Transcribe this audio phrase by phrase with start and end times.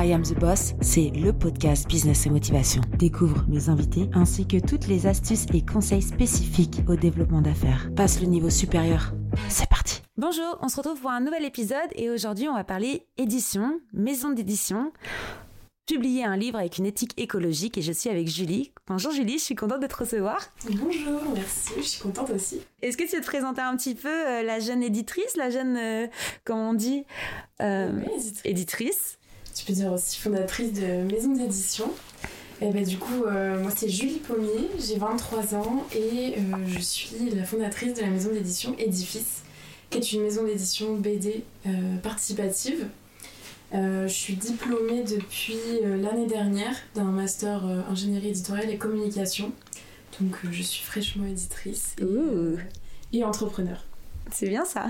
[0.00, 2.82] I Am the Boss, c'est le podcast Business et Motivation.
[3.00, 7.90] Découvre mes invités ainsi que toutes les astuces et conseils spécifiques au développement d'affaires.
[7.96, 9.12] Passe le niveau supérieur.
[9.48, 10.00] C'est parti.
[10.16, 14.30] Bonjour, on se retrouve pour un nouvel épisode et aujourd'hui on va parler édition, maison
[14.30, 14.92] d'édition
[15.88, 18.72] publier un livre avec une éthique écologique et je suis avec Julie.
[18.86, 20.38] Bonjour Julie, je suis contente de te recevoir.
[20.70, 22.60] Bonjour, merci, je suis contente aussi.
[22.82, 25.78] Est-ce que tu veux te présenter un petit peu euh, la jeune éditrice, la jeune,
[25.78, 26.06] euh,
[26.44, 27.04] comment on dit,
[27.62, 27.90] euh,
[28.44, 29.17] éditrice?
[29.58, 31.90] Tu peux dire aussi fondatrice de maison d'édition.
[32.60, 36.34] Et ben, du coup, moi c'est Julie Pommier, j'ai 23 ans et
[36.66, 39.42] je suis la fondatrice de la maison d'édition Édifice,
[39.90, 41.44] qui est une maison d'édition BD
[42.02, 42.88] participative
[43.74, 49.52] euh, je suis diplômée depuis euh, l'année dernière d'un master euh, ingénierie éditoriale et communication.
[50.20, 51.94] Donc je suis fraîchement éditrice
[53.12, 53.84] et entrepreneur.
[54.32, 54.86] C'est bien ça.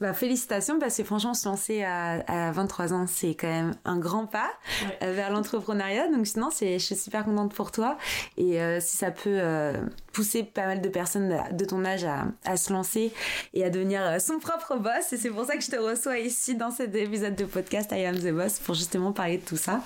[0.00, 4.26] Bah, félicitations parce que franchement, se lancer à, 23 ans, c'est quand même un grand
[4.26, 4.50] pas
[5.02, 6.08] euh, vers l'entrepreneuriat.
[6.08, 7.98] Donc sinon, je suis super contente pour toi.
[8.36, 9.72] Et euh, si ça peut euh,
[10.12, 12.06] pousser pas mal de personnes de ton âge
[12.44, 13.12] à, se lancer
[13.54, 15.12] et à devenir son propre boss.
[15.12, 18.04] Et c'est pour ça que je te reçois ici dans cet épisode de podcast I
[18.04, 19.82] Am The Boss pour justement parler de tout ça.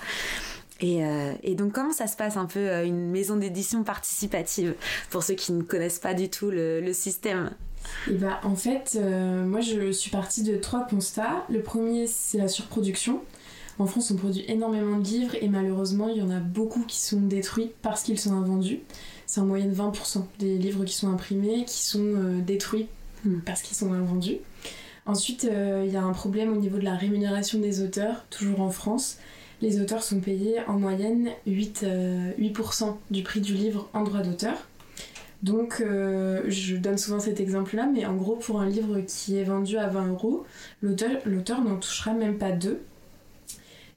[0.81, 4.75] Et, donc, comment ça se passe un peu une maison d'édition participative
[5.11, 7.51] pour ceux qui ne connaissent pas du tout le système?
[8.09, 11.45] Et bah en fait, euh, moi je suis partie de trois constats.
[11.49, 13.21] Le premier, c'est la surproduction.
[13.79, 16.99] En France, on produit énormément de livres et malheureusement, il y en a beaucoup qui
[16.99, 18.81] sont détruits parce qu'ils sont invendus.
[19.25, 22.87] C'est en moyenne 20% des livres qui sont imprimés qui sont euh, détruits
[23.25, 23.39] hmm.
[23.45, 24.37] parce qu'ils sont invendus.
[25.05, 28.61] Ensuite, euh, il y a un problème au niveau de la rémunération des auteurs, toujours
[28.61, 29.17] en France.
[29.61, 31.85] Les auteurs sont payés en moyenne 8,
[32.37, 34.55] 8% du prix du livre en droit d'auteur.
[35.43, 39.43] Donc, euh, je donne souvent cet exemple-là, mais en gros, pour un livre qui est
[39.43, 40.45] vendu à 20 euros,
[40.81, 42.81] l'auteur n'en touchera même pas deux.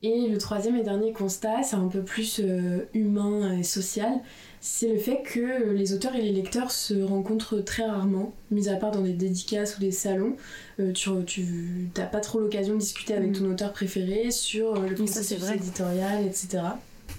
[0.02, 4.20] Et le troisième et dernier constat, c'est un peu plus euh, humain et social,
[4.60, 8.74] c'est le fait que les auteurs et les lecteurs se rencontrent très rarement, mis à
[8.74, 10.36] part dans des dédicaces ou des salons.
[10.80, 13.34] Euh, tu n'as pas trop l'occasion de discuter avec mm.
[13.34, 16.58] ton auteur préféré sur le processus éditorial, etc.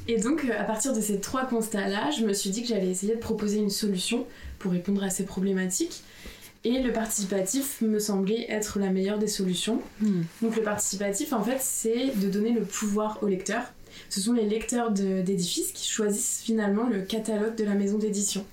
[0.07, 2.89] Et donc, euh, à partir de ces trois constats-là, je me suis dit que j'allais
[2.89, 4.25] essayer de proposer une solution
[4.59, 6.03] pour répondre à ces problématiques.
[6.63, 9.81] Et le participatif me semblait être la meilleure des solutions.
[10.01, 10.23] Hmm.
[10.41, 13.63] Donc, le participatif, en fait, c'est de donner le pouvoir aux lecteurs.
[14.09, 18.45] Ce sont les lecteurs d'édifices qui choisissent finalement le catalogue de la maison d'édition.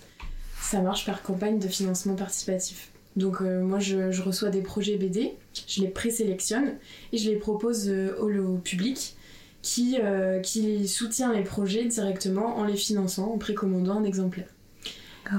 [0.61, 2.91] Ça marche par campagne de financement participatif.
[3.17, 5.35] Donc euh, moi je, reçois des projets BD,
[5.69, 6.75] je les présélectionne
[7.13, 9.17] et je les propose euh, au, public
[9.65, 14.47] qui, euh, qui soutient les projets directement en les finançant, en précommandant un exemplaire.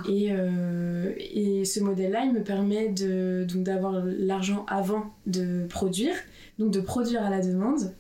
[0.10, 6.16] Et, euh, et, ce modèle-là, il me permet de, donc d'avoir l'argent avant de produire,
[6.58, 7.94] donc de produire à la demande,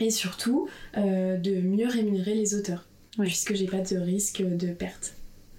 [0.00, 5.17] et surtout euh, de mieux rémunérer les auteurs, puisque j'ai pas de risque de perte.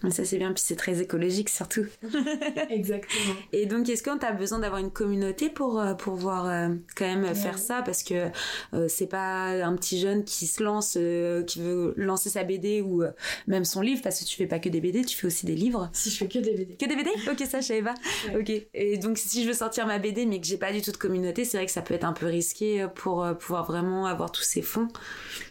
[0.10, 1.86] Ça c'est bien, puis c'est très écologique surtout.
[2.70, 3.36] Exactement.
[3.52, 7.36] Et donc est-ce qu'on a besoin d'avoir une communauté pour euh, pouvoir euh, quand même
[7.36, 7.82] faire ça?
[7.82, 8.30] Parce que
[8.74, 10.98] euh, c'est pas un petit jeune qui se lance,
[11.48, 13.04] qui veut lancer sa BD ou
[13.48, 15.56] même son livre, parce que tu fais pas que des BD, tu fais aussi des
[15.56, 15.90] livres.
[15.92, 16.76] Si je fais que des BD.
[16.76, 17.96] Que des BD Ok, ça je savais pas.
[18.36, 18.52] Ok.
[18.74, 20.98] Et donc si je veux sortir ma BD mais que j'ai pas du tout de
[20.98, 24.44] communauté, c'est vrai que ça peut être un peu risqué pour pouvoir vraiment avoir tous
[24.44, 24.88] ces fonds.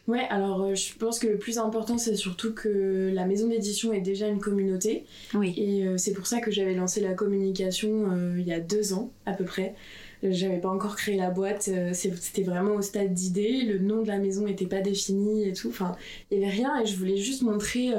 [0.06, 4.00] Ouais, alors je pense que le plus important c'est surtout que la maison d'édition est
[4.00, 5.04] déjà une communauté.
[5.34, 5.54] Oui.
[5.56, 8.92] Et euh, c'est pour ça que j'avais lancé la communication euh, il y a deux
[8.92, 9.74] ans à peu près.
[10.22, 14.08] J'avais pas encore créé la boîte, euh, c'était vraiment au stade d'idée, le nom de
[14.08, 15.68] la maison n'était pas défini et tout.
[15.68, 15.94] Enfin,
[16.30, 17.92] il y avait rien et je voulais juste montrer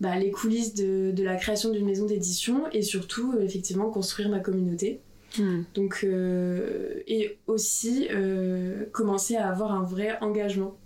[0.00, 4.40] bah, les coulisses de, de la création d'une maison d'édition et surtout, effectivement, construire ma
[4.40, 4.98] communauté.
[5.38, 5.62] Hmm.
[5.74, 6.04] Donc,
[7.06, 8.08] et aussi
[8.90, 10.76] commencer à avoir un vrai engagement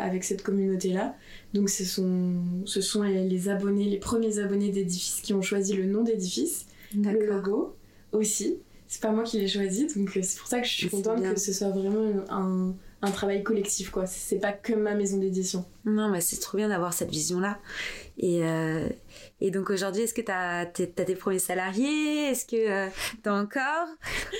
[0.00, 1.14] avec cette communauté-là.
[1.54, 5.86] Donc ce sont, ce sont les, abonnés, les premiers abonnés d'Edifice qui ont choisi le
[5.86, 7.76] nom d'Edifice, le logo
[8.12, 8.58] aussi.
[8.88, 11.20] C'est pas moi qui l'ai choisi, donc euh, c'est pour ça que je suis contente
[11.20, 12.72] que ce soit vraiment un,
[13.02, 14.06] un travail collectif, quoi.
[14.06, 15.64] C'est pas que ma maison d'édition.
[15.84, 17.58] Non, mais c'est trop bien d'avoir cette vision-là.
[18.18, 18.88] Et, euh,
[19.40, 22.30] et donc aujourd'hui, est-ce que tu as, as, tes premiers salariés?
[22.30, 22.88] Est-ce que euh,
[23.22, 23.88] tu as encore?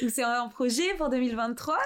[0.02, 1.76] Ou c'est un projet pour 2023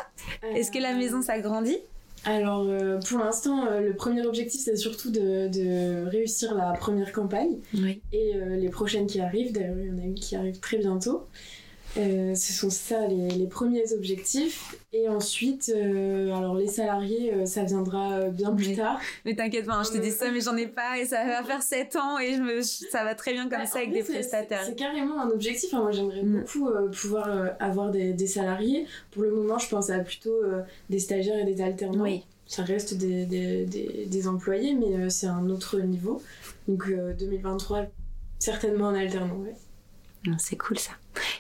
[0.55, 1.79] Est-ce que la maison s'agrandit?
[2.25, 7.59] Alors, euh, pour l'instant, euh, le premier objectif, c'est surtout de, réussir la première campagne.
[8.13, 10.79] Et euh, les prochaines qui arrivent, d'ailleurs, il y en a une qui arrive très
[10.79, 11.27] bientôt.
[11.97, 14.77] Euh, ce sont ça les, premiers objectifs.
[14.93, 19.01] Et ensuite, euh, alors les salariés, euh, ça viendra bien plus tard.
[19.25, 21.43] Mais t'inquiète pas, hein, je te dis ça, mais j'en ai pas et ça va
[21.43, 24.03] faire 7 ans et je me, ça va très bien comme bah, ça avec des
[24.03, 24.63] prestataires.
[24.65, 25.75] C'est carrément un objectif.
[25.75, 25.83] Hein.
[25.83, 26.41] Moi, j'aimerais mm.
[26.41, 27.29] beaucoup pouvoir
[27.59, 28.87] avoir des, des, salariés.
[29.11, 30.37] Pour le moment, je pense à plutôt
[30.89, 32.05] des stagiaires et des alternants.
[32.05, 36.21] Oui ça reste des, des, des, employés, mais c'est un autre niveau.
[36.67, 37.85] Donc 2023,
[38.41, 39.55] certainement en alternant, ouais.
[40.39, 40.91] C'est cool ça.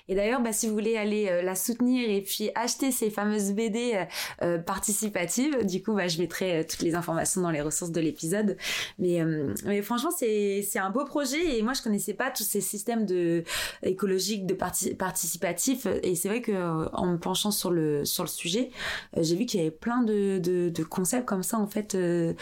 [0.08, 3.52] Et d'ailleurs, bah, si vous voulez aller euh, la soutenir et puis acheter ces fameuses
[3.52, 4.05] BD euh,
[4.43, 8.56] euh, participatives, du coup, bah, je mettrai toutes les informations dans les ressources de l'épisode.
[8.99, 9.22] Mais,
[9.64, 13.44] mais franchement, c'est un beau projet et moi, je connaissais pas tous ces systèmes de
[13.82, 15.87] écologiques, de participatifs.
[16.02, 16.52] Et c'est vrai que
[16.93, 18.70] en me penchant sur le sur le sujet,
[19.17, 22.34] j'ai vu qu'il y avait plein de, de, de, concepts comme ça en fait, de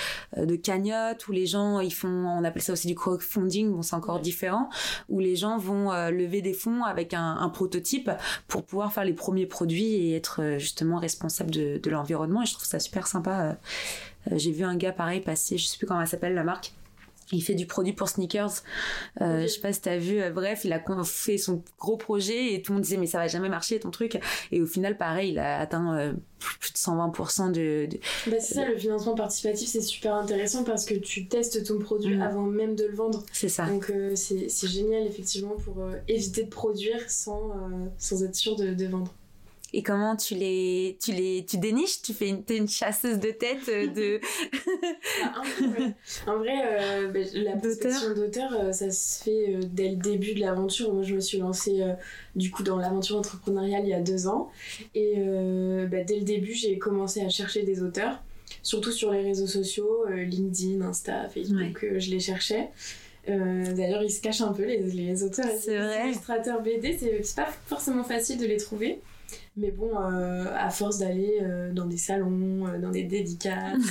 [0.56, 3.72] cagnottes où les gens ils font, on appelle ça aussi du crowdfunding.
[3.72, 4.68] Bon, c'est encore différent
[5.08, 8.10] où les gens vont lever des fonds avec un un, prototype
[8.46, 12.42] pour pouvoir faire les premiers produits et être euh, justement responsable de, de l'environnement.
[12.42, 13.58] Et je trouve ça super sympa.
[14.30, 16.72] Euh, j'ai vu un gars pareil passer, je sais plus comment elle s'appelle la marque,
[17.32, 18.62] il fait du produit pour sneakers.
[19.20, 20.20] Euh, Je sais pas si t'as vu.
[20.20, 23.18] Euh, bref, il a fait son gros projet et tout le monde disait mais ça
[23.18, 24.18] va jamais marcher ton truc.
[24.50, 26.12] Et au final, pareil, il a atteint euh,
[26.78, 27.88] plus de 120% de.
[28.26, 32.16] Bah c'est ça, le financement participatif, c'est super intéressant parce que tu testes ton produit
[32.16, 32.22] mm.
[32.22, 33.24] avant même de le vendre.
[33.32, 33.66] C'est ça.
[33.66, 37.52] Donc euh, c'est génial effectivement pour éviter de produire sans,
[37.98, 39.12] sans être sûr de, de vendre
[39.74, 42.00] et comment tu les tu les tu déniches?
[42.00, 44.20] Tu fais une, es une chasseuse de tête euh, de
[45.60, 46.56] bah, en vrai.
[46.64, 50.94] Euh, bah, la possession d'auteur euh, ça se fait dès le début de l'aventure.
[50.94, 51.82] Moi je me suis lancée
[52.34, 54.50] du coup dans l'aventure entrepreneuriale il y a deux ans.
[54.94, 58.22] Et bah, dès le début j'ai commencé à chercher des auteurs
[58.62, 62.70] surtout sur les réseaux sociaux LinkedIn Insta Facebook je les cherchais.
[63.26, 65.44] D'ailleurs, ils se cachent un peu, les, les auteurs.
[65.44, 66.96] Et les illustrateurs BD.
[67.22, 69.00] C'est pas forcément facile de les trouver.
[69.56, 73.82] Mais bon, euh, à force d'aller euh, dans des salons, euh, dans des dédicaces,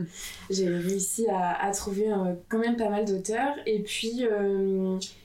[0.50, 2.06] j'ai réussi à, à trouver
[2.48, 3.54] quand même pas mal d'auteurs.
[3.66, 4.22] Et puis,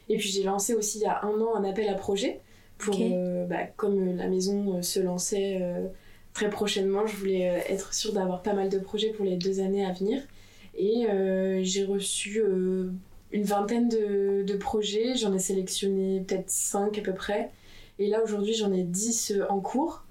[0.10, 2.40] et puis j'ai lancé aussi il y a un an un appel à projet.
[2.78, 2.98] Pour,
[3.48, 5.62] bah, comme la maison se lançait
[6.34, 9.86] très prochainement, je voulais être sûre d'avoir pas mal de projets pour les deux années
[9.86, 10.24] à venir.
[10.76, 11.06] Et
[11.62, 12.42] j'ai reçu
[13.32, 15.16] une vingtaine de, de projets.
[15.16, 17.52] J'en ai sélectionné peut-être cinq à peu près.
[18.02, 20.04] Et là, aujourd'hui, j'en ai 10 euh, en cours.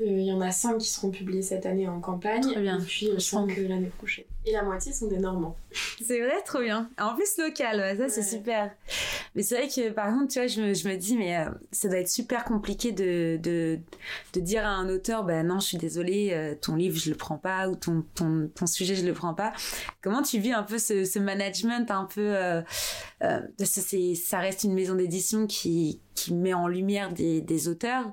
[0.00, 2.54] Euh, il y en a 5 qui seront publiés cette année en campagne.
[2.60, 2.78] bien.
[2.78, 4.24] Et puis 5 euh, l'année prochaine.
[4.44, 5.56] Et la moitié sont des Normands.
[6.04, 6.90] C'est vrai, trop bien.
[6.98, 8.74] En plus, local, ça c'est super.
[9.34, 11.88] Mais c'est vrai que par contre, tu vois, je me, je me dis, mais ça
[11.88, 13.78] doit être super compliqué de, de,
[14.34, 17.38] de dire à un auteur, ben non, je suis désolée, ton livre, je le prends
[17.38, 19.52] pas, ou ton, ton, ton sujet, je le prends pas.
[20.02, 22.34] Comment tu vis un peu ce, ce management un peu.
[22.34, 22.62] Euh,
[24.14, 28.12] ça reste une maison d'édition qui qui met en lumière des, des auteurs.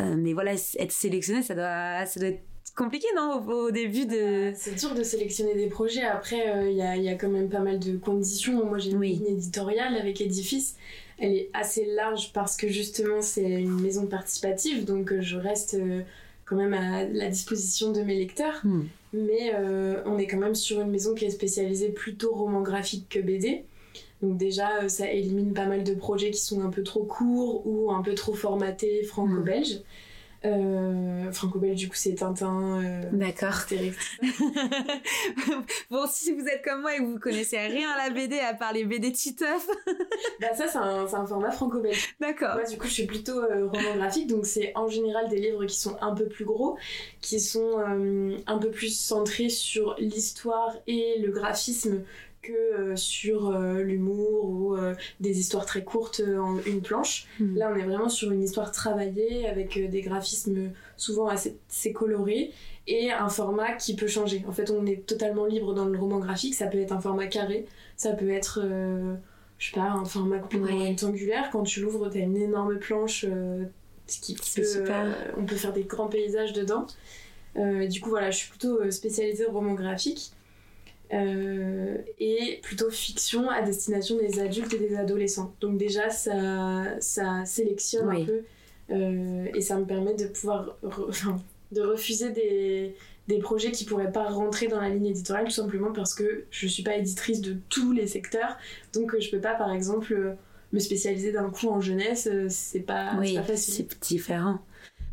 [0.00, 2.42] Euh, mais voilà, être sélectionné, ça doit, ça doit être
[2.78, 4.52] compliqué, non, au, début de...
[4.54, 6.02] C'est dur de sélectionner des projets.
[6.02, 8.64] Après, euh, il y, a, y, a, quand même pas mal de conditions.
[8.64, 10.76] Moi, j'ai une éditoriale avec Edifice.
[11.18, 14.84] Elle est assez large parce que justement, c'est une maison participative.
[14.84, 15.76] Donc, euh, je reste
[16.44, 18.60] quand même à la disposition de mes lecteurs.
[18.64, 18.84] Hmm.
[19.12, 19.54] Mais
[20.04, 23.64] on est quand même sur une maison qui est spécialisée plutôt roman graphique que BD.
[24.22, 27.66] Donc déjà, euh, ça élimine pas mal de projets qui sont un peu trop courts
[27.66, 29.80] ou un peu trop formatés franco-belge.
[30.44, 32.82] Euh, franco-belge, du coup, c'est Tintin.
[32.82, 33.64] Euh, D'accord.
[35.90, 38.54] bon, si vous êtes comme moi et que vous connaissez rien à la BD à
[38.54, 39.66] part les BD Titeuf.
[40.40, 42.14] bah, ça, c'est un, un, format franco-belge.
[42.20, 42.54] D'accord.
[42.54, 45.76] Moi, du coup, je suis plutôt roman graphique, donc c'est en général des livres qui
[45.76, 46.78] sont un peu plus gros,
[47.20, 47.82] qui sont
[48.46, 52.04] un peu plus centrés sur l'histoire et le graphisme
[52.42, 57.26] que euh, sur euh, l'humour ou euh, des histoires très courtes en une planche.
[57.40, 57.56] Hmm.
[57.56, 61.58] Là, on est vraiment sur une histoire travaillée avec des graphismes souvent assez,
[61.92, 62.52] colorés
[62.86, 64.44] et un format qui peut changer.
[64.48, 66.54] En fait, on est totalement libre dans le roman graphique.
[66.54, 67.66] Ça peut être un format carré,
[67.96, 68.62] ça peut être,
[69.58, 71.50] je sais pas, un format complètement rectangulaire.
[71.50, 73.26] Quand tu l'ouvres, t'as une énorme planche.
[74.06, 74.84] ce qui peut,
[75.36, 76.86] on peut faire des grands paysages dedans.
[77.56, 80.32] du coup, voilà, je suis plutôt spécialisée en roman graphique.
[81.12, 85.54] Euh, et plutôt fiction à destination des adultes et des adolescents.
[85.60, 88.42] Donc déjà, ça, ça sélectionne un peu
[88.90, 90.76] euh, et ça me permet de pouvoir
[91.72, 92.94] de refuser des,
[93.26, 96.66] des projets qui pourraient pas rentrer dans la ligne éditoriale tout simplement parce que je
[96.66, 98.58] suis pas éditrice de tous les secteurs.
[98.92, 100.36] Donc euh, je peux pas, par exemple,
[100.72, 102.28] me spécialiser d'un coup en jeunesse.
[102.48, 103.74] C'est pas, pas facile.
[103.74, 104.58] C'est différent.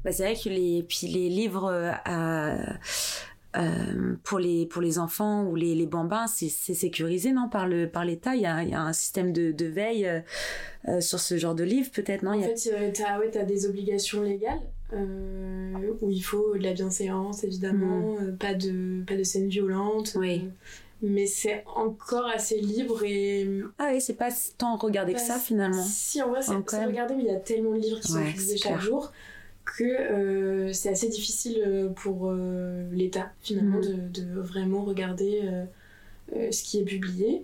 [0.03, 1.71] Bah, c'est vrai que les, puis les livres
[2.03, 2.57] à
[3.57, 7.89] euh, pour les pour les enfants ou les, les bambins, c'est sécurisé non par le
[7.89, 8.35] par l'État?
[8.35, 10.19] Il y a, y a, un système de, de veille euh,
[10.87, 12.37] euh, sur ce genre de livre peut-être non?
[12.37, 14.61] En fait, tu as ouais, as des obligations légales
[16.01, 18.37] où il faut de la bienséance évidemment, mm.
[18.37, 20.15] pas de pas de scènes violentes.
[20.15, 20.49] Oui.
[21.01, 23.47] mais c'est encore assez libre et
[23.77, 27.23] ah oui c'est pas tant regarder que ça finalement si en vrai c'est regarder mais
[27.23, 29.11] il y a tellement de livres qui sont publiés chaque jour
[29.65, 32.31] que c'est assez difficile pour
[32.91, 34.11] l'État finalement mm.
[34.11, 35.41] de, de, vraiment regarder
[36.31, 37.41] ce qui est publié.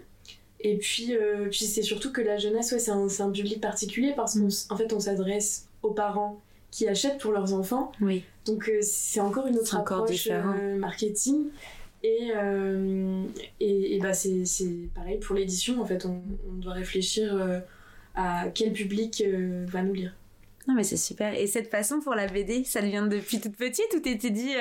[0.59, 1.15] Et puis,
[1.49, 4.37] puis c'est surtout que la jeunesse, ouais, c'est un, un, public particulier parce
[4.67, 7.91] qu'en fait, on s'adresse aux parents qui achètent pour leurs enfants.
[7.99, 8.23] Oui.
[8.45, 10.29] Donc c'est encore une autre approche
[10.77, 11.49] marketing.
[12.03, 13.23] Et, euh,
[13.59, 14.43] et, bah c'est,
[14.95, 16.21] pareil pour l'édition, en fait, on,
[16.53, 17.59] doit réfléchir euh,
[18.15, 20.13] à quel public euh, va nous lire.
[20.68, 21.34] Non mais c'est super.
[21.34, 24.53] Et cette façon pour la BD, ça vient depuis toute petite ou t'étais dit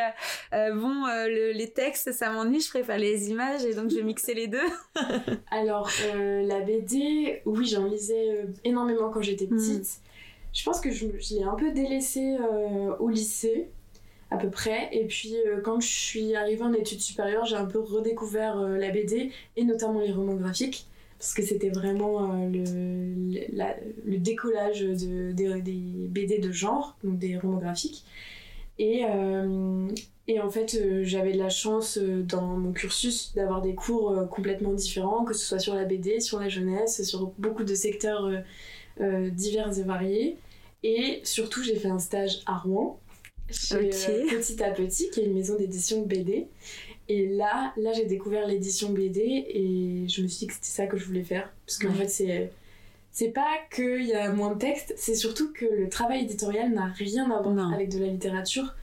[0.53, 4.59] bon les textes ça m'ennuie, je préfère les images et donc je mixais les deux.
[5.51, 9.57] Alors la BD, oui j'en lisais énormément quand j'étais hmm.
[9.57, 10.01] petite.
[10.53, 12.37] Je pense que je, je l'ai un peu délaissée
[12.99, 13.71] au lycée
[14.31, 14.89] à peu près.
[14.93, 18.77] Et puis euh, quand je suis arrivée en études supérieures, j'ai un peu redécouvert euh,
[18.77, 20.87] la BD et notamment les romans graphiques
[21.21, 27.39] parce que c'était vraiment euh, le, le, décollage de, des, BD de genre, donc des
[27.39, 28.05] romans graphiques.
[28.79, 29.03] Et,
[30.27, 35.25] et en fait, j'avais de la chance dans mon cursus d'avoir des cours complètement différents,
[35.25, 38.31] que ce soit sur la BD, sur la jeunesse, sur beaucoup de secteurs
[38.99, 40.39] divers et variés.
[40.83, 42.99] Et surtout, j'ai fait un stage à Rouen
[43.51, 46.49] chez euh, Petit à Petit, qui est une maison d'édition BD.
[47.11, 50.87] Et là, là j'ai découvert l'édition BD et je me suis dit que c'était ça
[50.87, 51.53] que je voulais faire.
[51.67, 52.53] Parce qu'en fait, c'est.
[53.13, 56.87] C'est pas qu'il y a moins de texte, c'est surtout que le travail éditorial n'a
[56.87, 58.77] rien à voir avec de la littérature.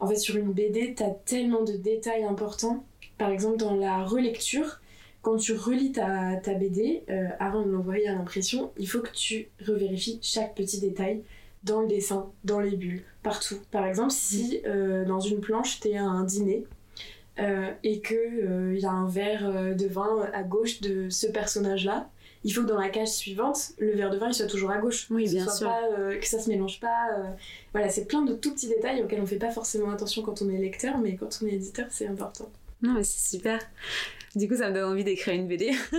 [0.00, 2.84] En fait, sur une BD, t'as tellement de détails importants.
[3.16, 4.82] Par exemple, dans la relecture,
[5.22, 9.12] quand tu relis ta, ta BD, euh, avant de l'envoyer à l'impression, il faut que
[9.12, 11.22] tu revérifies chaque petit détail
[11.62, 13.56] dans le dessin, dans les bulles, partout.
[13.70, 16.66] Par exemple, si euh, dans une planche, tu es à un dîner
[17.38, 22.08] euh, et qu'il il y a un verre de vin à gauche de ce personnage-là,
[22.44, 24.78] il faut que dans la cage suivante, le verre de vin il soit toujours à
[24.78, 25.06] gauche.
[25.10, 25.66] Oui, bien sûr.
[25.68, 27.08] Pas, que ça se mélange pas.
[27.72, 30.50] Voilà, c'est plein de tout petits détails auxquels on fait pas forcément attention quand on
[30.50, 32.50] est lecteur, mais quand on est éditeur, c'est important.
[32.82, 33.60] Non, mais c'est super.
[34.36, 35.72] Du coup, ça me donne envie d'écrire une BD.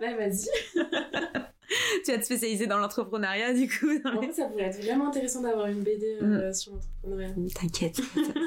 [0.00, 0.48] bah, vas-y.
[2.04, 3.92] tu vas te spécialiser dans l'entrepreneuriat du coup.
[4.32, 6.54] ça pourrait être vraiment intéressant d'avoir une BD euh, mm.
[6.54, 7.34] sur l'entrepreneuriat.
[7.36, 8.00] Mm, t'inquiète,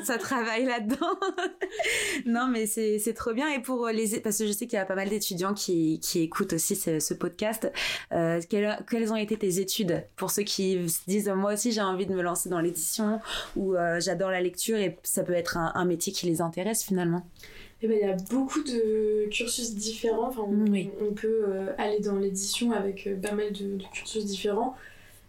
[0.03, 1.19] ça, travaille là-dedans.
[2.25, 4.85] non mais c'est, trop bien et pour les parce que je sais qu'il y a
[4.85, 7.71] pas mal d'étudiants qui, qui écoutent aussi ce, podcast.
[8.11, 10.05] Euh, quelles, quelles, ont été tes études?
[10.15, 13.19] Pour ceux qui se disent moi aussi j'ai envie de me lancer dans l'édition
[13.55, 16.83] ou euh, j'adore la lecture et ça peut être un, un métier qui les intéresse
[16.83, 17.25] finalement.
[17.81, 20.29] Eh ben, il y a beaucoup de cursus différents.
[20.29, 24.75] Enfin, on, peut euh, aller dans l'édition avec euh, pas mal de, cursus différents.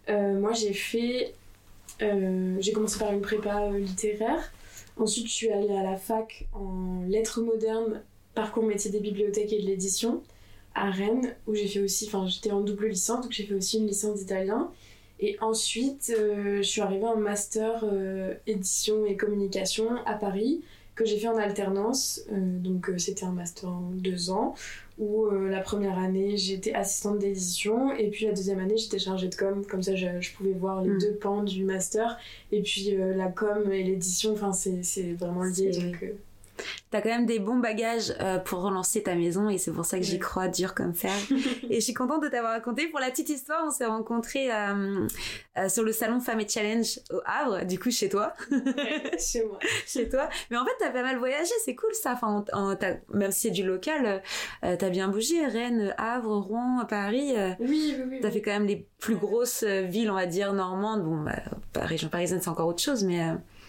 [0.09, 1.33] Euh, moi, j'ai fait.
[1.99, 4.51] j'ai commencé par une prépa littéraire.
[4.97, 8.01] Ensuite, je suis allée à la fac en lettres modernes,
[8.33, 10.23] parcours métier des bibliothèques et de l'édition
[10.73, 12.05] à Rennes, où j'ai fait aussi.
[12.07, 14.71] Enfin, j'étais en double licence, donc j'ai fait aussi une licence d'italien.
[15.19, 17.83] Et ensuite, je suis arrivée en master
[18.45, 20.61] édition et communication à Paris
[20.97, 22.21] que j'ai fait en alternance.
[22.31, 24.55] Euh, donc euh, c'était un master en deux ans
[24.97, 29.29] où euh, la première année j'étais assistante d'édition et puis la deuxième année j'étais chargée
[29.29, 29.63] de com.
[29.65, 30.99] Comme ça je, pouvais voir les hmm.
[30.99, 32.17] deux pans du master
[32.51, 35.71] et puis la com et l'édition, enfin c'est vraiment lié.
[35.71, 36.03] Donc,
[36.91, 39.97] T'as quand même des bons bagages euh, pour relancer ta maison et c'est pour ça
[39.97, 41.13] que j'y crois dur comme fer.
[41.69, 42.87] et je suis contente de t'avoir raconté.
[42.87, 45.07] Pour la petite histoire, on s'est rencontrés euh,
[45.57, 48.33] euh, sur le salon Femme et Challenge au Havre, du coup chez toi.
[49.19, 49.59] chez moi.
[49.85, 50.29] chez toi.
[50.49, 52.13] Mais en fait, t'as pas mal voyagé, c'est cool ça.
[52.13, 52.45] Enfin,
[53.13, 54.21] même si c'est du local,
[54.61, 55.45] t'as bien bougé.
[55.45, 57.33] Rennes, Havre, Rouen, Paris.
[57.59, 58.19] oui, oui, oui.
[58.21, 61.03] T'as fait quand même les plus grosses villes, on va dire, normandes.
[61.03, 63.21] Bon, bah, région parisienne, c'est encore autre chose, mais...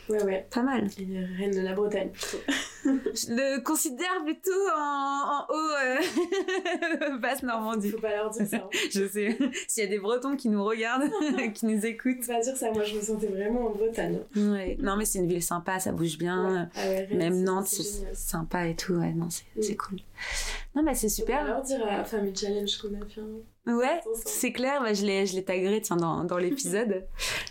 [0.08, 0.46] Ouais, ouais.
[0.50, 0.88] Pas mal.
[0.98, 2.38] Et reine de la Bretagne, plutôt.
[2.84, 7.90] Je le considère plutôt en, haut euh, basse Normandie.
[7.90, 8.56] Faut pas leur dire ça.
[8.56, 8.68] Hein.
[8.90, 9.38] je sais.
[9.66, 11.10] S'il y a des Bretons qui nous regardent,
[11.54, 12.22] qui nous écoutent.
[12.22, 12.70] Faut pas dire ça.
[12.70, 14.20] Moi, je me sentais vraiment en Bretagne.
[14.36, 14.76] Ouais.
[14.80, 16.70] Non, mais c'est une ville sympa, ça bouge bien.
[16.74, 18.94] Ah ouais, Même Nantes, c'est sympa et tout.
[18.94, 19.98] Ouais, non, c'est cool.
[20.74, 21.40] Non, mais c'est super.
[21.40, 24.80] Faut pas leur dire à Family Challenge qu'on a fait un Ouais, c'est clair.
[24.82, 27.06] Bah, je l'ai, je l'ai tagué tiens dans, dans l'épisode.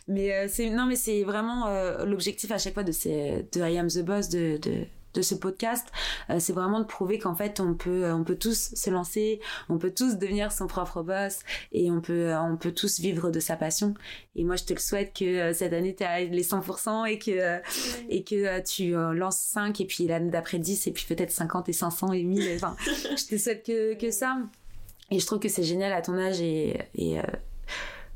[0.07, 3.61] mais euh, c'est non, mais c'est vraiment euh, l'objectif à chaque fois de ces de
[3.61, 4.85] I Am the Boss de, de
[5.17, 5.87] de ce podcast,
[6.29, 9.77] euh, c'est vraiment de prouver qu'en fait on peut on peut tous se lancer, on
[9.77, 11.39] peut tous devenir son propre boss
[11.71, 13.93] et on peut on peut tous vivre de sa passion.
[14.35, 17.61] Et moi je te le souhaite que cette année tu aies les 100% et que
[18.09, 21.73] et que tu lances 5 et puis l'année d'après 10 et puis peut-être 50 et
[21.73, 24.37] 500 et 1000 enfin je te souhaite que que ça.
[25.09, 27.23] Et je trouve que c'est génial à ton âge et, et euh,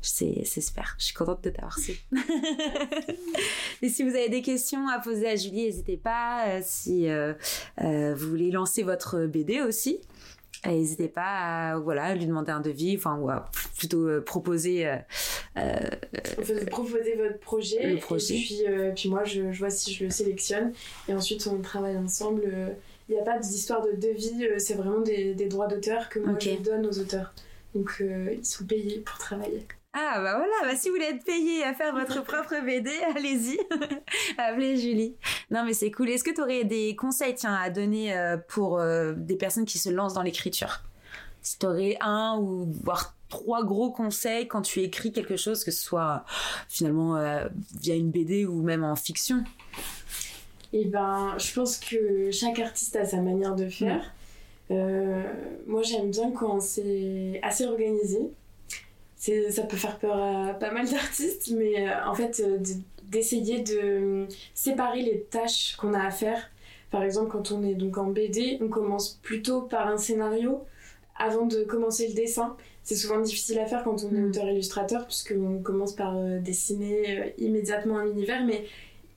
[0.02, 0.94] c'est super.
[0.98, 1.92] Je suis contente de t'avoir su.
[3.82, 6.48] et si vous avez des questions à poser à Julie, n'hésitez pas.
[6.48, 7.34] Euh, si euh,
[7.78, 10.00] vous voulez lancer votre BD aussi,
[10.66, 14.88] n'hésitez pas à voilà lui demander un devis, enfin ou à plutôt proposer
[15.56, 18.34] vous proposez votre projet, projet.
[18.34, 18.62] et puis,
[18.94, 20.72] puis moi je, vois si je le sélectionne
[21.08, 22.44] et ensuite on travaille ensemble.
[23.08, 26.38] Il n'y a pas d'histoire de devis, c'est vraiment des, des droits d'auteur que moi
[26.38, 27.34] je donne aux auteurs.
[27.74, 29.66] Donc ils sont payés pour travailler.
[29.94, 33.58] Ah bah voilà, bah si vous voulez être payé à faire votre propre BD, allez-y,
[34.38, 35.16] appelez Julie.
[35.50, 36.08] Non mais c'est cool.
[36.08, 39.78] Est-ce que tu aurais des conseils tiens, à donner euh, pour euh, des personnes qui
[39.78, 40.80] se lancent dans l'écriture?
[41.42, 45.70] Si tu aurais un ou voire trois gros conseils quand tu écris quelque chose, que
[45.70, 46.24] ce soit
[46.70, 47.46] finalement euh,
[47.78, 49.44] via une BD ou même en fiction?
[50.72, 54.10] Eh ben, je pense que chaque artiste a sa manière de faire.
[54.70, 58.30] moi j'aime bien quand c'est assez organisé
[59.50, 62.58] ça peut faire peur à pas mal d'artistes, mais euh, en fait, euh,
[63.04, 66.50] d'essayer de euh, séparer les tâches qu'on a à faire.
[66.90, 70.64] Par exemple, quand on est donc en BD, on commence plutôt par un scénario
[71.16, 72.56] avant de commencer le dessin.
[72.82, 74.28] C'est souvent difficile à faire quand on est mm.
[74.28, 78.64] auteur-illustrateur, puisqu'on commence par dessiner immédiatement un univers, mais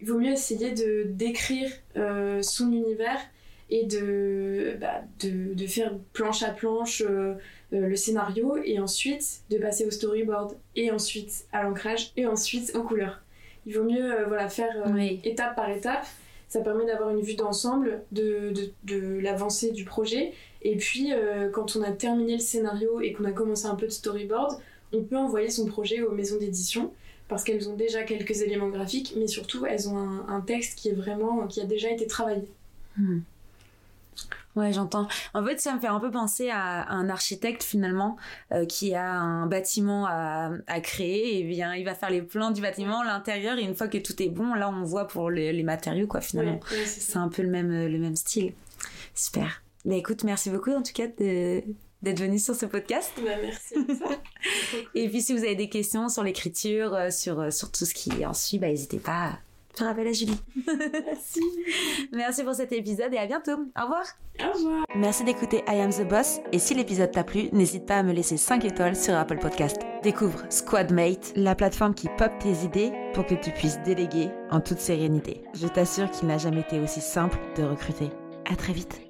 [0.02, 1.72] il vaut mieux essayer de d'écrire
[2.42, 3.20] son univers
[3.70, 7.34] et de, bah, de, de, faire planche à planche euh,
[7.72, 12.84] le scénario et ensuite de passer au storyboard et ensuite à l'ancrage et ensuite aux
[12.84, 13.22] couleurs.
[13.66, 16.06] Il vaut mieux euh, voilà, faire euh, étape par étape.
[16.48, 20.34] Ça permet d'avoir une vue d'ensemble de, de, de l'avancée du projet.
[20.62, 21.12] Et puis,
[21.54, 24.58] quand on a terminé le scénario et qu'on a commencé un peu de storyboard,
[24.94, 26.92] on peut envoyer son projet aux maisons d'édition
[27.28, 30.94] parce qu'elles ont déjà quelques éléments graphiques, mais surtout elles ont un, texte qui est
[30.94, 32.48] vraiment qui a déjà été travaillé.
[32.98, 33.20] Hmm.
[34.56, 35.08] Ouais, j'entends.
[35.34, 38.18] En fait, ça me fait un peu penser à, un architecte finalement
[38.54, 42.52] euh, qui a un bâtiment à, à, créer et bien il va faire les plans
[42.52, 45.64] du bâtiment, l'intérieur et une fois que tout est bon, là on voit pour les,
[45.64, 46.60] matériaux quoi finalement.
[46.86, 48.54] c'est un peu le même le même style.
[49.14, 49.64] Super.
[49.86, 53.12] Mais écoute, merci beaucoup en tout cas d'être venu sur ce podcast.
[53.24, 53.76] Bah, merci.
[54.96, 57.94] et puis si vous avez des questions sur l'écriture, euh, sur, euh, sur tout ce
[57.94, 59.40] qui en suit, bah, n'hésitez pas
[59.78, 60.40] faire appel à Julie.
[61.06, 61.42] Merci.
[62.12, 63.52] Merci pour cet épisode et à bientôt.
[63.52, 64.06] Au revoir.
[64.40, 64.86] Au revoir.
[64.96, 68.14] Merci d'écouter I Am the Boss et si l'épisode t'a plu, n'hésite pas à me
[68.14, 69.78] laisser 5 étoiles sur Apple Podcast.
[70.04, 74.80] Découvre Squadmate, la plateforme qui pop tes idées pour que tu puisses déléguer en toute
[74.80, 75.44] sérénité.
[75.54, 78.10] Je t'assure qu'il n'a jamais été aussi simple de recruter.
[78.50, 79.05] À très vite.